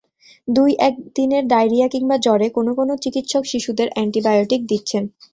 দুই 0.47 0.71
একদিনের 0.81 1.43
ডায়রিয়া 1.47 1.87
কিংবা 1.89 2.15
জ্বরে 2.17 2.47
কোনো 2.49 2.71
কোনো 2.75 2.93
চিকিৎসক 3.03 3.43
শিশুদের 3.51 3.87
অ্যান্টিবায়োটিক 3.91 4.61
দিচ্ছেন। 4.67 5.03